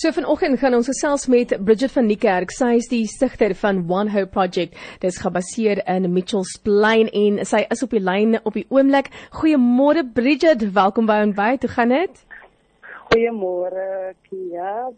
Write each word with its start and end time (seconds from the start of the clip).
So 0.00 0.08
vanoggend 0.16 0.56
gaan 0.62 0.72
ons 0.72 0.86
gesels 0.88 1.26
met 1.28 1.50
Bridget 1.64 1.92
van 1.92 2.06
Niekerk. 2.08 2.48
Sy 2.56 2.70
is 2.78 2.86
die 2.88 3.02
stigter 3.04 3.52
van 3.60 3.82
One 3.84 4.08
Hope 4.14 4.30
Project. 4.32 4.78
Dit 5.02 5.10
is 5.10 5.18
gebaseer 5.20 5.82
in 5.84 6.06
Mitchells 6.14 6.54
Plain 6.64 7.10
en 7.12 7.36
sy 7.44 7.66
is 7.68 7.84
op 7.84 7.92
die 7.92 8.00
lyn 8.00 8.38
op 8.38 8.56
die 8.56 8.64
oomblik. 8.72 9.10
Goeiemôre 9.42 10.06
Bridget, 10.16 10.64
welkom 10.72 11.04
by 11.10 11.18
ons 11.26 11.36
by. 11.36 11.50
Hoe 11.60 11.72
gaan 11.74 11.92
dit? 11.92 12.24
Goeiemôre 13.10 14.16
Kia. 14.30 14.88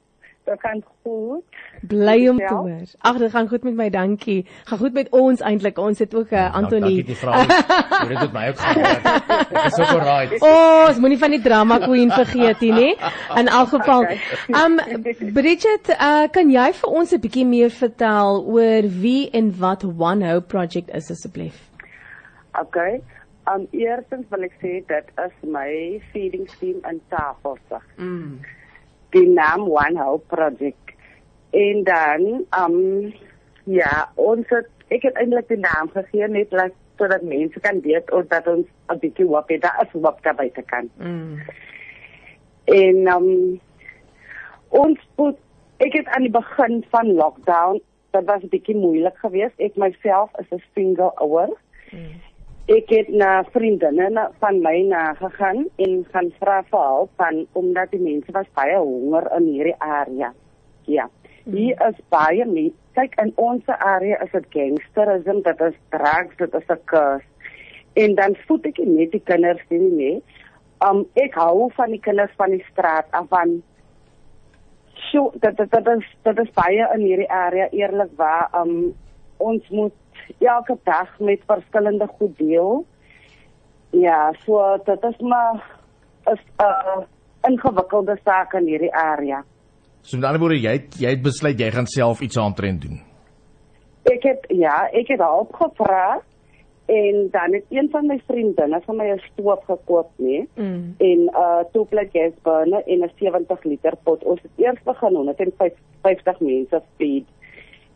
Dit 0.44 0.60
gaan 0.60 0.82
goed. 1.02 1.42
Bly 1.80 2.28
om 2.28 2.38
te 2.38 2.54
hoor. 2.54 2.80
Ag, 2.98 3.18
dit 3.18 3.30
gaan 3.30 3.48
goed 3.48 3.62
met 3.62 3.74
my, 3.74 3.90
dankie. 3.90 4.46
Gaan 4.64 4.78
goed 4.78 4.92
met 4.92 5.08
ons 5.08 5.40
eintlik. 5.40 5.78
Ons 5.78 5.98
het 5.98 6.14
ook 6.14 6.30
'n 6.30 6.34
uh, 6.34 6.54
Antonie. 6.54 6.80
Dankie 6.80 7.04
die 7.04 7.16
vrou. 7.16 7.46
Dit 8.08 8.18
het 8.18 8.32
my 8.32 8.48
ook 8.48 8.58
gehoor. 8.58 9.62
Dis 9.64 9.78
ook 9.78 9.86
alright. 9.86 10.42
O, 10.42 10.46
oh, 10.46 10.84
ons 10.88 10.98
moenie 10.98 11.18
van 11.18 11.30
die 11.30 11.40
drama 11.40 11.78
queen 11.78 12.10
vergeet 12.10 12.60
nie, 12.60 12.72
nê? 12.72 12.88
In 13.40 13.48
elk 13.48 13.68
geval. 13.68 14.06
Um 14.64 14.80
Bridget, 15.32 15.88
uh, 15.88 16.26
kan 16.30 16.50
jy 16.50 16.72
vir 16.72 16.90
ons 16.90 17.12
'n 17.12 17.20
bietjie 17.20 17.46
meer 17.46 17.70
vertel 17.70 18.42
oor 18.44 18.88
wie 19.00 19.30
en 19.30 19.52
wat 19.58 19.84
One 19.84 20.32
Hope 20.32 20.46
Project 20.46 20.90
is 20.90 21.10
asseblief? 21.10 21.70
Okay. 22.60 23.02
Um 23.46 23.68
eerstens 23.70 24.26
wil 24.28 24.42
ek 24.42 24.58
sê 24.58 24.82
dit 24.86 25.06
is 25.26 25.36
my 25.42 26.02
feeding 26.12 26.50
team 26.58 26.82
in 26.90 27.00
Tafelsig. 27.08 27.86
Mm 27.96 28.42
die 29.12 29.28
naam 29.28 29.68
One 29.68 30.02
Hope 30.02 30.24
Project. 30.26 30.94
En 31.50 31.84
dan, 31.84 32.44
um, 32.60 33.12
ja, 33.64 34.08
ons 34.14 34.48
het, 34.48 34.68
ek 34.88 35.02
het 35.02 35.20
eindelijk 35.20 35.48
die 35.48 35.60
naam 35.60 35.90
gegee, 35.92 36.28
net 36.28 36.52
like, 36.52 36.74
zodat 36.96 37.22
mensen 37.22 37.60
kan 37.60 37.80
weten 37.80 38.16
of 38.16 38.26
dat 38.26 38.46
ons 38.46 38.66
een 38.86 38.98
beetje 38.98 39.26
wat 39.26 39.50
is, 39.50 39.60
dat 39.60 39.86
is 39.86 40.00
wat 40.00 40.18
daarbij 40.22 40.50
te 40.50 40.62
kan. 40.62 40.90
Mm. 40.96 41.42
En 42.64 43.06
um, 43.06 43.60
ons 44.68 45.08
moet, 45.16 45.36
ik 45.76 45.92
heb 45.92 46.06
aan 46.06 46.22
het 46.22 46.32
begin 46.32 46.84
van 46.90 47.12
lockdown, 47.12 47.82
dat 48.10 48.24
was 48.24 48.42
een 48.42 48.48
beetje 48.48 48.76
moeilijk 48.76 49.18
geweest. 49.18 49.54
Ik 49.56 49.76
mezelf 49.76 50.30
is 50.38 50.46
een 50.48 50.62
single 50.74 51.14
ouder. 51.14 51.56
Mm 51.90 52.30
ek 52.70 52.90
het 52.94 53.08
na 53.10 53.42
vriendinne 53.50 54.28
van 54.38 54.60
my 54.62 54.76
na 54.86 55.14
gegaan 55.18 55.64
en 55.82 56.04
gaan 56.12 56.30
vra 56.38 56.60
vir 56.70 56.84
hulp 56.86 57.10
van 57.18 57.40
omdat 57.58 57.90
die 57.90 58.00
mense 58.00 58.32
was 58.32 58.46
baie 58.54 58.76
honger 58.78 59.26
in 59.36 59.48
hierdie 59.50 59.78
area. 59.78 60.32
Ja. 60.86 61.08
Hier 61.44 61.74
is 61.88 61.98
baie 62.14 62.46
mense. 62.46 62.78
Kyk 62.94 63.16
in 63.22 63.32
ons 63.40 63.66
area 63.66 64.20
is 64.22 64.30
dit 64.30 64.46
gangsterisme, 64.52 65.42
dit 65.42 65.60
is 65.60 65.76
drugs, 65.90 66.36
dit 66.36 66.54
is 66.54 66.68
'n 66.68 66.78
kus. 66.84 67.24
En 67.94 68.14
dan 68.14 68.36
voed 68.46 68.66
ek 68.66 68.78
net 68.78 69.10
die 69.10 69.24
kinders 69.24 69.64
nie 69.70 69.78
nie. 69.80 70.22
Um 70.86 71.06
ek 71.14 71.34
hou 71.34 71.70
van 71.74 71.90
die 71.90 72.00
kinders 72.00 72.32
van 72.36 72.50
die 72.50 72.64
straat 72.70 73.06
af 73.10 73.28
van 73.28 73.62
so 75.10 75.32
dat 75.40 75.56
dat 75.56 75.70
dat 75.70 75.98
is 75.98 76.06
dat 76.22 76.38
is 76.38 76.50
baie 76.54 76.88
in 76.94 77.00
hierdie 77.00 77.30
area 77.30 77.68
eerlikwaar 77.70 78.50
um 78.54 78.94
ons 79.38 79.68
moet 79.68 79.92
elke 80.38 80.78
dag 80.84 81.18
met 81.18 81.40
verskillende 81.46 82.06
goed 82.18 82.38
deel. 82.38 82.86
Ja, 83.90 84.32
so 84.44 84.78
dit 84.84 85.04
is 85.04 85.18
maar 85.20 85.80
is 86.32 86.40
'n 86.40 86.62
uh, 86.62 87.04
ingewikkelde 87.48 88.18
saak 88.24 88.52
in 88.54 88.66
hierdie 88.66 88.94
area. 88.94 89.44
So 90.00 90.16
met 90.16 90.26
ander 90.26 90.40
woorde, 90.40 90.60
jy 90.60 90.72
het, 90.72 90.94
jy 90.98 91.10
het 91.14 91.22
besluit 91.22 91.60
jy 91.60 91.70
gaan 91.70 91.86
self 91.86 92.20
iets 92.20 92.38
aantrend 92.38 92.82
doen. 92.82 93.00
Ek 94.10 94.22
het 94.22 94.46
ja, 94.48 94.88
ek 94.90 95.08
het 95.14 95.20
hulp 95.22 95.54
gevra 95.54 96.20
en 96.90 97.28
dan 97.30 97.54
het 97.54 97.64
een 97.70 97.88
van 97.90 98.06
my 98.06 98.18
vriendinne 98.26 98.80
van 98.84 98.96
my 98.96 99.06
'n 99.12 99.22
stoof 99.30 99.64
gekoop 99.64 100.10
nie 100.16 100.48
mm. 100.54 100.94
en 100.98 101.18
'n 101.22 101.30
uh, 101.34 101.62
two 101.72 101.84
plate 101.84 102.10
gas 102.12 102.34
burner 102.42 102.82
en 102.86 103.04
'n 103.04 103.10
70 103.18 103.64
liter 103.64 103.96
pot. 104.02 104.24
Ons 104.24 104.42
het 104.42 104.50
eers 104.56 104.82
begin 104.82 105.14
150 105.14 106.40
mense 106.40 106.82
feed. 106.96 107.26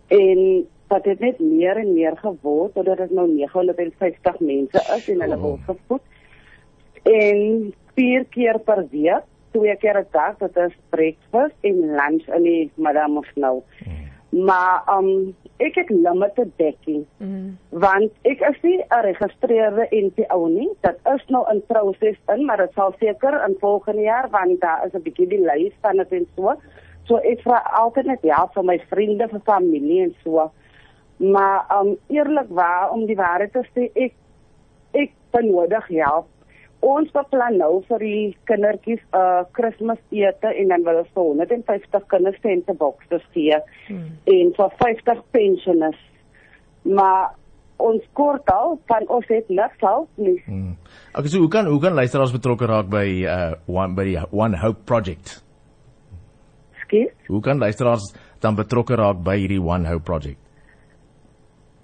En 0.06 0.66
dat 0.88 1.04
dit 1.04 1.20
net 1.20 1.38
meer 1.38 1.76
en 1.76 1.94
meer 1.94 2.16
geword 2.16 2.74
totdat 2.74 2.98
dit 2.98 3.10
nou 3.10 3.28
950 3.28 4.40
mense 4.40 4.82
is 4.96 5.08
en 5.08 5.20
hulle 5.20 5.38
word 5.38 5.60
gevoed. 5.66 6.02
En 7.02 7.72
vier 7.94 8.24
keer 8.34 8.58
per 8.58 8.84
week, 8.90 9.24
twee 9.50 9.76
keer 9.76 9.98
'n 9.98 10.06
dag, 10.10 10.36
dit 10.38 10.56
is 10.56 10.76
breakfast 10.90 11.56
en 11.60 11.78
lunch 11.98 12.26
in 12.28 12.42
die 12.42 12.70
middag 12.74 13.08
of 13.08 13.30
nou. 13.34 13.62
Mm. 13.86 14.44
Maar 14.44 14.82
um 14.98 15.34
ek 15.56 15.74
het 15.74 15.90
limited 15.90 16.50
dekking. 16.56 17.04
Mm. 17.16 17.58
Want 17.68 18.10
ek 18.22 18.40
is 18.40 18.58
nie 18.62 18.78
'n 18.78 18.84
geregistreerde 18.88 19.86
NPO 19.90 20.46
nie. 20.46 20.70
Dit 20.80 20.98
is 21.14 21.24
nou 21.26 21.44
in 21.52 21.62
proses 21.66 22.18
in, 22.34 22.44
maar 22.44 22.56
dit 22.56 22.72
sal 22.72 22.94
seker 22.98 23.44
in 23.48 23.56
volgende 23.58 24.02
jaar 24.02 24.28
want 24.30 24.60
daar 24.60 24.86
is 24.86 24.92
'n 24.92 25.02
bietjie 25.02 25.28
die 25.28 25.40
lys 25.40 25.72
van 25.80 25.96
dit 25.96 26.12
en 26.12 26.26
so. 26.36 26.54
So 27.04 27.16
ek 27.16 27.40
vra 27.40 27.62
altyd 27.72 28.06
net 28.06 28.22
ja 28.22 28.46
vir 28.54 28.64
my 28.64 28.78
vriende, 28.90 29.28
vir 29.28 29.40
familie 29.44 30.02
en 30.02 30.14
so. 30.24 30.50
Maar 31.16 31.64
um 31.80 31.96
eerlikwaar 32.12 32.90
om 32.92 33.06
die 33.06 33.16
waarheid 33.16 33.52
te 33.52 33.64
sê, 33.72 33.90
ek 33.94 34.14
ek 34.96 35.14
benodig 35.36 35.88
help. 35.88 36.28
Ons 36.84 37.08
beplan 37.14 37.56
nou 37.58 37.80
vir 37.88 38.02
die 38.04 38.36
kindertjies 38.48 39.00
'n 39.00 39.16
uh, 39.16 39.46
Kersfeesete 39.56 40.52
en 40.60 40.68
dan 40.68 40.84
wil 40.84 41.00
ons 41.00 41.14
vir 41.14 41.22
150 41.22 42.04
kinders 42.12 42.40
sente 42.42 42.74
boks 42.74 43.08
gee 43.32 43.58
hmm. 43.88 44.12
en 44.24 44.52
vir 44.58 44.70
50 44.82 45.24
pensioners. 45.32 45.98
Maar 46.84 47.34
ons 47.76 48.04
kort 48.12 48.48
al 48.52 48.78
van 48.86 49.08
ons 49.08 49.26
het 49.28 49.48
niks 49.48 49.82
al 49.82 50.06
nie. 50.14 50.38
Hmm. 50.44 50.76
Okay, 51.14 51.28
so 51.28 51.38
hoe 51.38 51.48
kan 51.48 51.66
hoe 51.66 51.80
kan 51.80 51.96
luisteraars 51.96 52.32
betrokke 52.32 52.66
raak 52.66 52.88
by 52.92 53.06
uh 53.24 53.52
one 53.66 53.94
by 53.94 54.04
die 54.04 54.18
One 54.30 54.56
Hope 54.56 54.84
project? 54.84 55.42
Skiet? 56.84 57.12
Hoe 57.26 57.40
kan 57.40 57.58
luisteraars 57.58 58.14
dan 58.40 58.54
betrokke 58.54 58.94
raak 58.94 59.24
by 59.24 59.36
hierdie 59.40 59.62
One 59.62 59.88
Hope 59.88 60.04
project? 60.04 60.45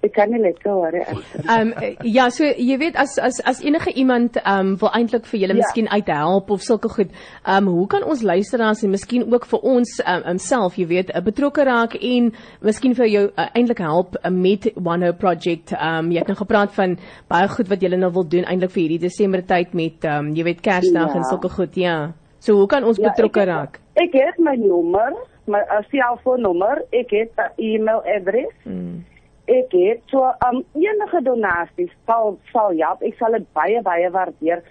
Ek 0.02 0.12
kan 0.16 0.32
nie 0.34 0.40
net 0.42 0.58
gou 0.62 0.74
hoor 0.80 0.94
hè. 0.96 1.14
Ehm 1.42 1.70
ja, 2.02 2.28
so 2.34 2.46
jy 2.46 2.76
weet 2.80 2.96
as 2.98 3.14
as 3.22 3.38
as 3.46 3.62
enige 3.62 3.92
iemand 3.94 4.38
ehm 4.40 4.72
um, 4.72 4.76
wil 4.80 4.90
eintlik 4.98 5.26
vir 5.30 5.40
julle 5.44 5.56
ja. 5.56 5.62
miskien 5.62 5.88
uithelp 5.88 6.50
of 6.50 6.64
sulke 6.66 6.90
goed. 6.90 7.12
Ehm 7.44 7.68
um, 7.68 7.74
hoe 7.76 7.86
kan 7.94 8.04
ons 8.04 8.24
luisteraars 8.26 8.82
en 8.82 8.90
miskien 8.90 9.26
ook 9.32 9.46
vir 9.52 9.66
ons 9.74 9.92
ehm 10.02 10.26
um, 10.34 10.40
self, 10.42 10.78
jy 10.78 10.86
weet, 10.90 11.12
'n 11.14 11.24
betrokke 11.24 11.64
raak 11.64 11.94
en 11.94 12.32
miskien 12.60 12.94
vir 12.98 13.06
jou 13.06 13.24
uh, 13.30 13.48
eintlik 13.54 13.78
help 13.78 14.16
uh, 14.16 14.30
met 14.30 14.70
One 14.74 15.06
Hope 15.06 15.18
Project. 15.18 15.72
Ehm 15.72 16.06
um, 16.06 16.10
jy 16.10 16.18
het 16.18 16.32
nou 16.32 16.38
gepraat 16.38 16.74
van 16.74 16.98
baie 17.28 17.48
goed 17.48 17.68
wat 17.68 17.80
julle 17.80 17.96
nou 17.96 18.12
wil 18.12 18.28
doen 18.28 18.44
eintlik 18.44 18.74
vir 18.74 18.82
hierdie 18.82 19.04
Desember 19.06 19.46
tyd 19.46 19.74
met 19.74 20.04
ehm 20.04 20.26
um, 20.26 20.34
jy 20.34 20.44
weet 20.44 20.60
Kersdag 20.60 21.14
ja. 21.14 21.16
en 21.16 21.24
sulke 21.24 21.48
goed. 21.48 21.76
Ja. 21.76 22.12
So 22.38 22.58
hoe 22.58 22.66
kan 22.66 22.84
ons 22.84 22.98
ja, 22.98 23.08
betrokke 23.10 23.40
ek 23.40 23.46
raak? 23.46 23.80
Ek 23.94 24.12
het 24.12 24.38
my 24.38 24.56
nommer, 24.56 25.14
my 25.46 25.62
selfoonnommer, 25.90 26.82
ek 26.90 27.10
het 27.10 27.32
'n 27.38 27.50
e-mailadres. 27.56 28.50
Hmm 28.64 29.04
ek 29.52 29.74
het 29.76 30.02
so 30.12 30.28
um, 30.46 30.60
enige 30.78 31.22
donasies 31.26 31.92
sal 32.06 32.38
sal 32.52 32.72
ja, 32.78 32.92
ek 33.00 33.18
sal 33.20 33.36
dit 33.36 33.48
baie 33.56 33.82
baie 33.82 34.10
waardeer 34.14 34.62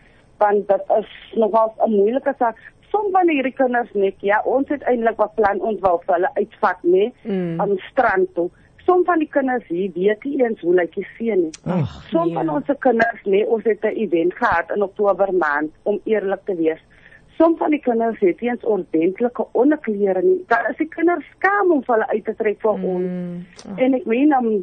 want 0.41 0.67
dit 0.67 0.93
is 0.97 1.09
nogals 1.37 1.73
'n 1.85 1.91
moeilike 1.91 2.33
saak. 2.37 2.57
Som 2.91 3.11
van 3.11 3.29
hierdie 3.29 3.53
kinders 3.53 3.91
net 3.93 4.15
ja, 4.19 4.41
ons 4.45 4.67
het 4.69 4.81
eintlik 4.83 5.17
wat 5.17 5.35
plan 5.35 5.61
ons 5.61 5.79
wou 5.79 5.99
vir 6.05 6.15
hulle 6.15 6.31
uitvat 6.33 6.79
nê 6.83 7.11
mm. 7.23 7.61
aan 7.61 7.77
strand 7.91 8.33
toe. 8.35 8.49
Som 8.85 9.05
van 9.05 9.19
die 9.19 9.29
kinders 9.29 9.67
hier 9.67 9.91
weet 9.95 10.23
nie 10.23 10.41
eens 10.43 10.61
hoe 10.61 10.73
lyk 10.75 10.95
die 10.95 11.07
see 11.17 11.35
nie. 11.35 11.53
Som 12.09 12.27
yeah. 12.27 12.33
van 12.33 12.45
ja. 12.45 12.53
ons 12.57 12.71
kinders 12.79 13.21
nê, 13.25 13.45
ons 13.47 13.63
het 13.63 13.85
'n 13.85 13.95
event 14.05 14.33
gehad 14.33 14.71
in 14.75 14.83
Oktober 14.83 15.33
maand 15.33 15.71
om 15.83 16.01
eerlik 16.03 16.45
te 16.45 16.55
wees 16.55 16.81
som 17.41 17.57
van 17.57 17.73
die 17.73 17.81
kinders 17.81 18.19
het 18.19 18.41
eens 18.41 18.63
ordentlike 18.63 19.45
onderklere 19.51 20.21
nie. 20.21 20.43
Daar 20.47 20.69
is 20.69 20.77
die 20.77 20.87
kinders 20.87 21.25
skaam 21.37 21.71
om 21.71 21.81
hulle 21.85 22.07
uit 22.07 22.25
te 22.25 22.35
trek 22.37 22.59
vir 22.61 22.71
ons. 22.93 23.07
Mm. 23.65 23.77
En 23.81 23.97
ek 23.97 24.05
meen 24.05 24.35
om 24.37 24.49
um, 24.51 24.59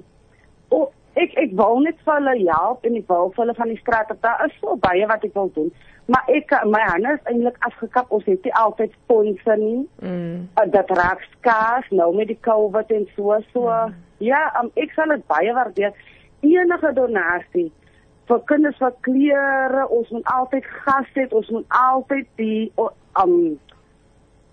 oh, 0.76 0.86
ek 1.18 1.34
ek 1.42 1.56
wou 1.58 1.72
net 1.82 1.98
vir 2.06 2.20
hulle 2.20 2.34
help 2.52 2.86
en 2.86 2.98
ek 3.00 3.08
wou 3.10 3.24
vir 3.32 3.42
hulle 3.44 3.56
van 3.58 3.72
die 3.72 3.80
straat 3.80 4.12
af. 4.14 4.20
Daar 4.22 4.44
is 4.46 4.54
so 4.60 4.76
baie 4.84 5.08
wat 5.10 5.26
ek 5.26 5.34
wil 5.34 5.50
doen. 5.56 5.72
Maar 6.12 6.30
ek 6.36 6.54
my 6.70 6.84
hande 6.92 7.16
is 7.18 7.32
eintlik 7.32 7.58
afgekap. 7.66 8.14
Ons 8.14 8.28
het 8.30 8.46
nie 8.46 8.54
altyd 8.62 8.94
fondse 9.10 9.58
nie. 9.64 9.80
Mm. 9.98 10.46
Uh, 10.54 10.68
dat 10.76 10.94
raak 11.00 11.26
skaars 11.32 11.90
nou 11.90 12.12
met 12.14 12.30
die 12.30 12.38
COVID 12.46 12.94
en 12.94 13.08
so 13.16 13.40
so. 13.50 13.66
Mm. 13.66 13.98
Ja, 14.22 14.44
um, 14.62 14.70
ek 14.78 14.94
sal 14.94 15.16
dit 15.16 15.26
baie 15.26 15.58
waardeer. 15.58 15.98
Enige 16.46 16.94
donasie 16.94 17.72
vir 18.28 18.42
kinders 18.50 18.78
wat 18.82 18.98
klere, 19.06 19.86
ons 19.88 20.10
moet 20.10 20.26
altyd 20.34 20.66
gas 20.84 21.08
hê, 21.16 21.26
ons 21.32 21.50
moet 21.50 21.78
altyd 21.80 22.28
die 22.36 22.72
um 23.22 23.58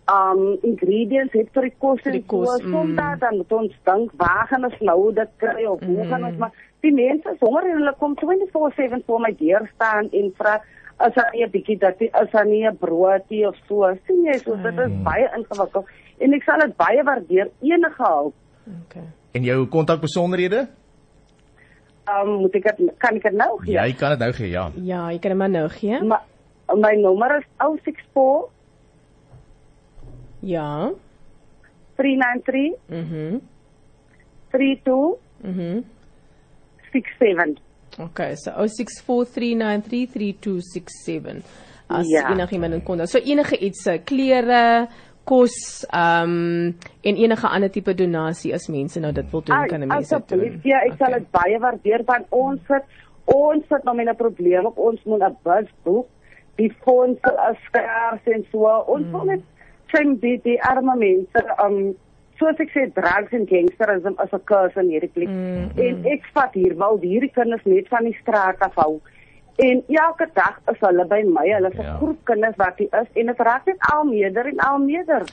um 0.06 0.42
ingredients 0.62 1.33
het 1.33 1.50
vir 1.56 1.66
die 1.66 1.75
kos 1.81 2.04
en 2.06 2.19
kos 2.30 2.62
soms 2.62 2.94
mm. 2.94 3.19
dan 3.24 3.39
moet 3.39 3.54
ons 3.57 3.77
dink 3.89 4.12
waar 4.22 4.45
gaan 4.51 4.68
ons 4.68 4.77
nou 4.86 5.00
dit 5.18 5.31
kry 5.42 5.66
of 5.66 5.81
hoe 5.81 6.04
mm. 6.04 6.12
gaan 6.12 6.27
ons 6.30 6.38
maar 6.44 6.60
die 6.86 6.94
mense 6.94 7.33
honger 7.42 7.69
en 7.72 7.80
hulle 7.80 7.94
kom 7.98 8.13
24/7 8.22 9.01
voor 9.07 9.24
my 9.24 9.33
deur 9.39 9.66
staan 9.74 10.12
en 10.13 10.30
vra 10.38 10.60
as 11.07 11.18
hy 11.18 11.44
'n 11.44 11.51
bietjie 11.51 11.80
dat 11.81 12.00
hy 12.00 12.10
as 12.13 12.30
hy 12.38 12.45
'n 12.69 12.77
broodjie 12.77 13.48
of 13.48 13.57
so 13.68 13.89
sien 14.06 14.25
jy 14.30 14.38
so 14.45 14.56
dit 14.56 14.77
is 14.77 14.94
mm. 14.94 15.04
baie 15.04 15.27
ingewikkeld 15.38 15.86
en 16.19 16.33
ek 16.33 16.44
sal 16.44 16.60
dit 16.60 16.77
baie 16.77 17.04
waardeer 17.04 17.50
enige 17.62 18.04
hulp. 18.04 18.36
Okay. 18.86 19.07
En 19.33 19.44
jou 19.44 19.66
kontakbesonderhede? 19.68 20.68
Um, 22.07 22.30
moet 22.42 22.56
ek 22.56 22.63
het, 22.63 22.78
kan 22.98 23.16
ek 23.16 23.24
dit 23.24 23.34
nou 23.34 23.60
gee? 23.63 23.72
Ja, 23.74 23.84
jy 23.86 23.94
kan 23.98 24.10
dit 24.10 24.19
nou 24.19 24.31
gee, 24.34 24.50
ja. 24.50 24.72
Ja, 24.75 25.10
jy 25.12 25.19
kan 25.19 25.30
dit 25.31 25.38
maar 25.40 25.50
nou 25.50 25.69
gee. 25.69 26.04
Ma, 26.04 26.22
my 26.75 26.96
nommer 27.02 27.38
is 27.38 27.44
064 27.57 28.50
Ja. 30.46 30.92
393 31.96 32.75
Mhm. 32.90 33.38
32 34.52 35.16
Mhm. 35.42 35.81
67. 36.92 37.57
Okay, 38.00 38.36
so 38.36 38.51
0643933267. 38.51 41.44
As 41.88 42.08
Ja. 42.10 42.30
enigiemand 42.31 42.74
in 42.74 42.84
kontak. 42.84 43.08
So 43.08 43.18
enige 43.19 43.58
iets, 43.58 43.86
eh, 43.86 44.00
klere, 44.04 44.88
kos, 45.25 45.86
um, 45.89 46.74
en 47.01 47.18
enige 47.18 47.48
ander 47.48 47.72
tipe 47.74 47.94
donasie 47.98 48.54
as 48.54 48.68
mense 48.69 49.00
nou 49.00 49.12
dit 49.12 49.31
wil 49.31 49.42
doen, 49.42 49.68
kan 49.68 49.81
'n 49.81 49.88
mens 49.88 50.10
dit 50.10 50.27
doen. 50.30 50.39
Asseblief, 50.39 50.63
ja, 50.63 50.80
ek 50.86 50.98
sal 50.98 51.18
dit 51.18 51.31
baie 51.31 51.60
waardeer 51.60 52.04
want 52.06 52.25
ons 52.30 52.62
sit 52.68 52.83
ons 53.25 53.63
sit 53.68 53.83
nou 53.83 53.95
met 53.95 54.07
'n 54.07 54.16
probleem 54.16 54.66
op 54.66 54.77
ons 54.77 55.04
moet 55.04 55.22
'n 55.22 55.38
bus 55.44 55.69
boek. 55.83 56.07
Die 56.56 56.74
fondse 56.83 57.31
is 57.51 57.57
skaars 57.66 58.24
en 58.25 58.45
so. 58.51 58.83
Ons 58.88 59.12
wil 59.12 59.25
net 59.25 59.42
sien 59.92 60.18
die 60.19 60.39
die 60.44 60.62
arme 60.62 60.95
mense 60.95 61.42
um 61.66 61.95
soos 62.39 62.60
ek 62.60 62.72
sê 62.75 62.86
drugs 62.94 63.31
en 63.31 63.48
gangsterism 63.48 64.16
is 64.24 64.33
'n 64.33 64.44
curse 64.45 64.80
in 64.80 64.89
hierdie 64.89 65.13
plek. 65.13 65.30
Mm, 65.30 65.72
En 65.80 66.06
ek 66.06 66.24
vat 66.33 66.54
hier 66.54 66.75
wel 66.77 66.98
hierdie 67.01 67.31
kinders 67.31 67.66
net 67.66 67.88
van 67.88 68.04
die 68.04 68.18
straat 68.22 68.60
af 68.60 68.75
hou. 68.75 69.01
En 69.57 69.84
elke 69.88 70.28
dag 70.34 70.57
is 70.72 70.80
hulle 70.80 71.06
by 71.07 71.22
my. 71.31 71.46
Hulle 71.54 71.69
is 71.72 71.78
'n 71.80 71.81
Ja. 71.84 71.98
groep 71.98 72.19
kinders 72.25 72.56
wat 72.57 72.74
hier 72.78 72.90
is 73.02 73.07
en 73.16 73.25
dit 73.25 73.40
raak 73.40 73.66
net 73.66 73.78
al 73.94 74.04
meerder 74.04 74.46
en 74.48 74.60
al 74.60 74.78
meerder. 74.80 75.24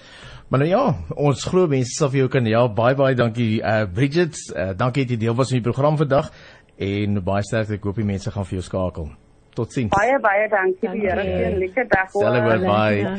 Maar 0.49 0.61
nou 0.61 0.71
ja, 0.71 0.95
ons 1.17 1.45
glo 1.45 1.67
mense 1.67 1.91
sal 1.97 2.09
vir 2.11 2.19
jou 2.19 2.29
kan 2.29 2.45
help. 2.47 2.75
Baie 2.77 2.95
baie 2.95 3.15
dankie 3.15 3.61
uh 3.63 3.85
Bridget. 3.95 4.35
Uh, 4.57 4.71
dankie 4.77 5.03
dat 5.05 5.11
jy 5.11 5.17
deel 5.19 5.35
was 5.35 5.49
van 5.51 5.63
die 5.63 5.73
program 5.73 5.97
vandag 5.97 6.31
en 6.79 7.23
baie 7.25 7.43
sterkte. 7.43 7.75
Ek 7.75 7.83
hoop 7.85 7.97
die 7.97 8.05
mense 8.05 8.31
gaan 8.31 8.45
vir 8.45 8.59
jou 8.59 8.63
skakel. 8.63 9.09
Totsiens. 9.55 9.91
Baie 9.91 10.19
baie 10.21 10.49
dankie 10.49 10.89
Dankie. 10.89 11.01
vir 11.01 11.09
julle. 11.09 11.51
'n 11.53 11.59
Lekker 11.59 11.87
dag. 11.89 12.11
bye. 12.61 12.97
Ja. 13.01 13.11